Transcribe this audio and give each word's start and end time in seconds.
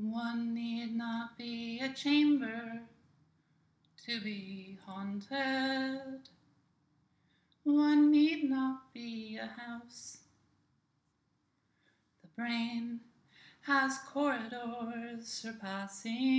One 0.00 0.54
need 0.54 0.94
not 0.94 1.36
be 1.36 1.80
a 1.80 1.92
chamber 1.92 2.82
to 4.06 4.20
be 4.20 4.78
haunted. 4.86 6.28
One 7.64 8.12
need 8.12 8.48
not 8.48 8.92
be 8.94 9.40
a 9.42 9.46
house. 9.60 10.18
The 12.22 12.28
brain 12.36 13.00
has 13.62 13.98
corridors 14.12 15.26
surpassing 15.26 16.36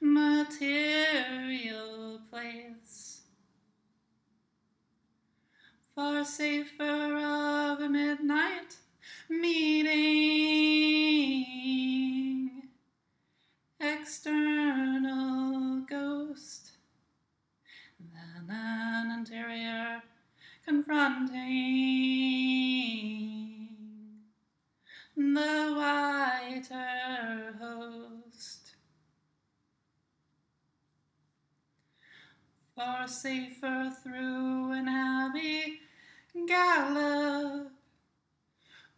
material 0.00 0.60
place. 2.30 3.22
Far 5.96 6.24
safer 6.24 7.16
confronting 20.64 21.32
the 25.16 25.74
whiter 25.76 27.54
host. 27.60 28.74
Far 32.76 33.06
safer 33.06 33.92
through 34.02 34.72
an 34.72 34.88
abbey 34.88 35.80
gallop, 36.46 37.70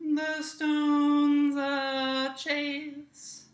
the 0.00 0.42
stones 0.42 1.56
a 1.56 2.34
chase, 2.36 3.46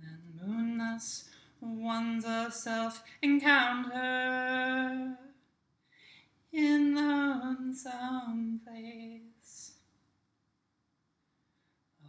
then 0.00 0.20
moonless 0.40 1.30
ones 1.60 2.24
a 2.24 2.50
self 2.50 3.02
encounter 3.22 5.16
in 6.52 6.94
the 6.94 7.00
lonesome 7.00 8.60
place. 8.64 9.72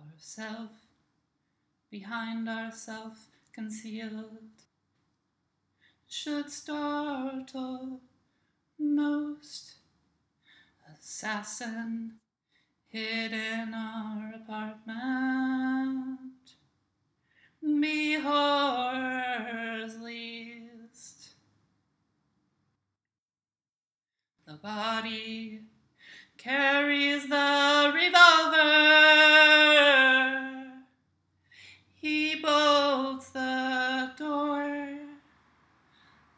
Ourself 0.07 0.71
behind 1.89 2.47
ourself 2.47 3.27
concealed 3.53 4.37
should 6.07 6.49
startle 6.51 7.99
most. 8.79 9.75
Assassin 10.93 12.13
hid 12.89 13.33
in 13.33 13.73
our 13.73 14.33
apartment. 14.35 16.21
The 24.51 24.57
body 24.57 25.61
carries 26.37 27.29
the 27.29 27.91
revolver. 27.95 28.57
He 31.95 32.35
bolts 32.35 33.29
the 33.29 34.11
door. 34.17 34.97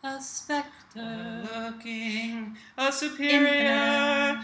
A 0.03 0.21
specter 0.21 1.43
looking, 1.55 2.55
a 2.77 2.91
superior 2.91 4.39